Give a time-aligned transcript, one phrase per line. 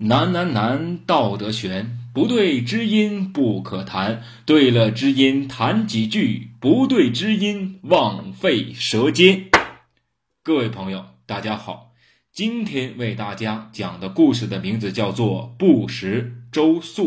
[0.00, 4.22] 难难难，道德悬，不对知音不可谈。
[4.46, 9.46] 对了知音谈几句，不对知音枉费舌尖。
[10.44, 11.94] 各位朋友，大家好，
[12.32, 17.04] 今天为大家讲的故事的名字叫做《不食周粟》。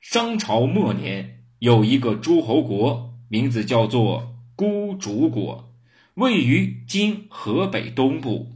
[0.00, 5.74] 商朝末年，有一个诸侯国，名字叫做孤竹国，
[6.14, 8.52] 位于今河北东部。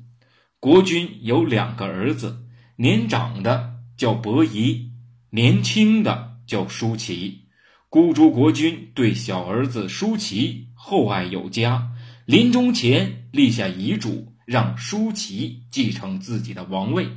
[0.61, 2.47] 国君有两个儿子。
[2.81, 4.93] 年长的叫伯夷，
[5.29, 7.45] 年轻的叫舒淇。
[7.91, 11.91] 孤竹国君对小儿子舒淇厚爱有加，
[12.25, 17.09] 临终前立下遗嘱，让舒淇继承自己的王位。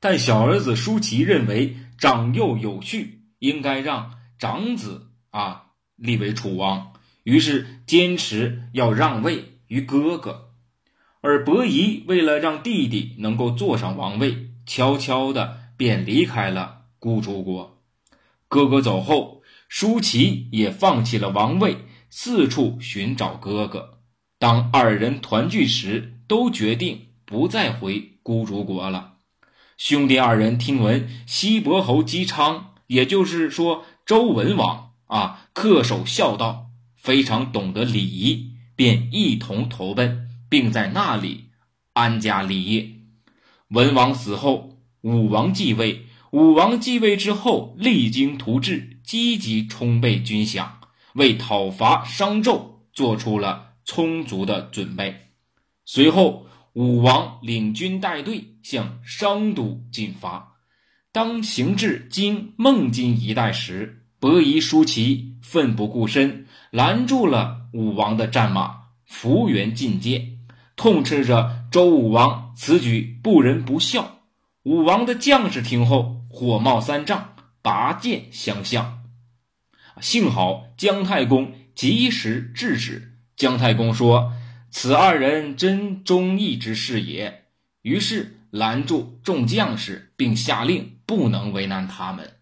[0.00, 10.47] 但小儿子舒淇认为长幼有序，应该让长子啊立为楚王，于是坚持要让位于哥哥。
[11.20, 17.82] 而伯夷为了让弟弟能够坐上王位，悄悄的便离开了孤竹国。
[18.46, 23.98] 哥哥走后，舒淇也放弃了王位，四处寻找哥哥。
[24.38, 29.14] 当二人团聚时，都决定不再回孤竹国了。
[29.76, 36.66] 兄弟二人听闻西伯侯姬昌，也就是说周文王啊，恪守孝道，
[36.96, 40.27] 非常懂得礼仪，便一同投奔。
[40.48, 41.50] 并在那里
[41.92, 42.88] 安家立业。
[43.68, 46.06] 文王死后，武王继位。
[46.30, 50.68] 武王继位之后，励精图治，积极充备军饷，
[51.14, 55.28] 为讨伐商纣做出了充足的准备。
[55.86, 60.56] 随后，武王领军带队向商都进发。
[61.12, 68.76] 当行至今孟津一带时，伯夷、叔齐奋不顾身，拦住了武王的战马，
[69.06, 70.37] 扶援进谏。
[70.78, 74.20] 痛斥着周武王此举不仁不孝，
[74.62, 79.00] 武王的将士听后火冒三丈，拔剑相向。
[80.00, 83.18] 幸好姜太公及时制止。
[83.36, 84.32] 姜太公说
[84.70, 87.46] ：“此二人真忠义之士也。”
[87.82, 92.34] 于是拦住众将士，并下令不能为难他们。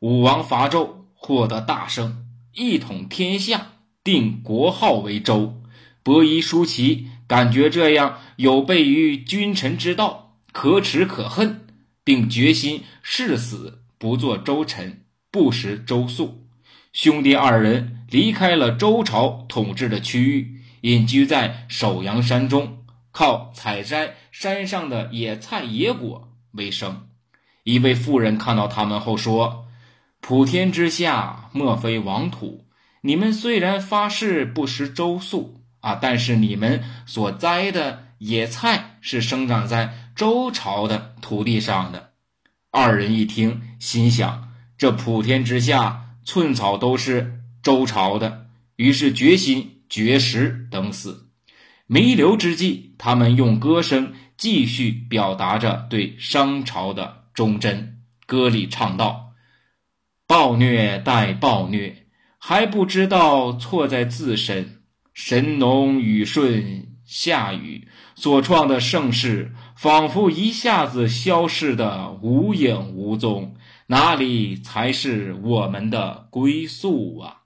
[0.00, 3.72] 武王伐纣，获得大胜，一统天下，
[4.02, 5.60] 定国号为周。
[6.02, 7.08] 伯夷、叔齐。
[7.32, 11.66] 感觉这样有悖于君臣之道，可耻可恨，
[12.04, 16.46] 并决心誓死不做周臣，不食周粟。
[16.92, 27.08] 兄弟二人离开了周朝统治的区域，隐居在首阳山中，靠采摘山上的野菜野果为生。
[27.64, 29.64] 一位妇人看到他们后说
[30.20, 32.66] ：“普天之下，莫非王土。
[33.00, 35.98] 你们虽然发誓不食周粟。”啊！
[36.00, 42.12] 但是你们所栽的野菜是生长在周朝的土地上的。
[42.70, 44.48] 二人一听，心想：
[44.78, 48.46] 这普天之下，寸草都是周朝的。
[48.76, 51.28] 于是决心绝食等死。
[51.86, 58.00] 弥留之际，他们用歌声继续表达着对商朝的忠贞。
[58.24, 59.32] 歌里唱道
[60.26, 62.06] ：“暴虐待暴虐，
[62.38, 64.78] 还不知道错在自身。”
[65.14, 73.54] 神农雨顺夏禹所创的盛世，仿佛一下子消逝的无影无踪，
[73.88, 77.42] 哪里才是我们的归宿啊？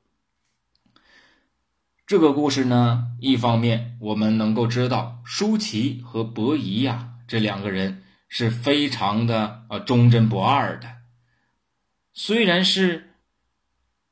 [2.06, 10.88] 这个故事呢，一方面我们能够知道舒淇和伯夷呀这两个人是非常的呃忠贞不二的，
[12.12, 13.14] 虽然是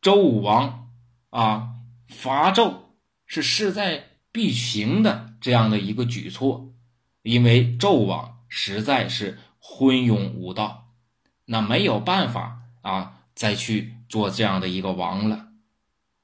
[0.02, 0.88] 周武王
[1.30, 1.74] 啊
[2.08, 2.83] 伐纣。
[3.26, 6.72] 是势在必行的这样的一个举措，
[7.22, 10.92] 因为纣王实在是昏庸无道，
[11.46, 15.48] 那没有办法啊，再去做这样的一个王了。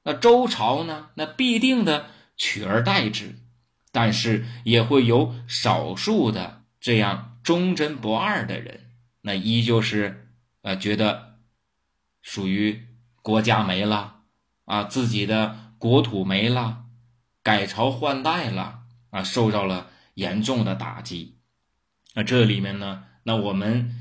[0.03, 3.35] 那周朝呢，那必定的取而代之，
[3.91, 8.91] 但是也会有少数的这样忠贞不二的人，
[9.21, 10.27] 那依旧是
[10.61, 11.37] 呃觉得
[12.21, 12.87] 属于
[13.21, 14.21] 国家没了
[14.65, 16.85] 啊，自己的国土没了。
[17.43, 21.37] 改朝换代了啊，受到了严重的打击。
[22.13, 23.95] 那这里面呢，那我们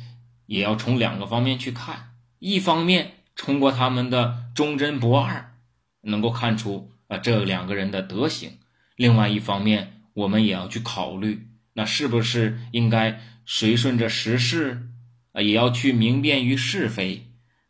[0.47, 2.15] 也要从两个方面去看。
[2.39, 5.55] 一方面，通过他们的忠贞不二，
[6.03, 8.59] 能够看出啊这两个人的德行；
[8.97, 14.89] 另外一方面，我们也要去考虑，那是不是应该随顺着时势
[15.33, 17.27] 啊，也要去明辨于是非。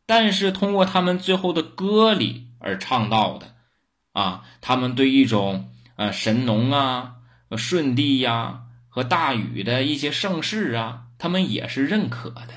[0.07, 3.55] 但是，通过他们最后的歌里而唱到的。
[4.13, 7.17] 啊，他们对一种呃神农啊、
[7.57, 12.55] 舜帝呀和大禹的一些盛世啊，他们也是认可的，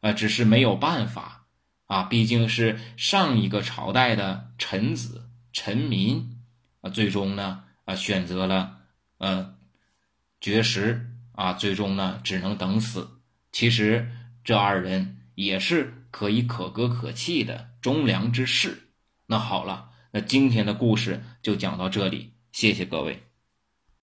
[0.00, 1.46] 啊，只是没有办法
[1.86, 6.38] 啊，毕竟是上一个朝代的臣子臣民
[6.80, 8.78] 啊，最终呢啊选择了
[9.18, 9.54] 呃
[10.40, 13.20] 绝食啊，最终呢只能等死。
[13.50, 14.10] 其实
[14.44, 18.90] 这二人也是可以可歌可泣的忠良之士。
[19.26, 23.27] 那好了，那今天的故事就讲到这里，谢谢各位。